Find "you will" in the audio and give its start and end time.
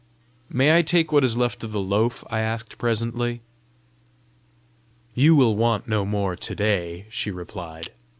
5.13-5.55